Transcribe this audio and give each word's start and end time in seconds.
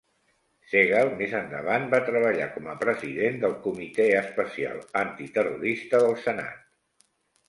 Segal 0.69 1.09
més 1.17 1.33
endavant 1.39 1.83
va 1.91 1.99
treballar 2.07 2.47
com 2.55 2.69
a 2.73 2.73
president 2.83 3.37
del 3.43 3.53
comitè 3.65 4.07
especial 4.21 4.79
antiterrorista 5.03 6.01
del 6.05 6.17
senat. 6.23 6.65